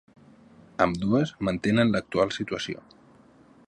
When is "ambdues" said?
0.85-1.33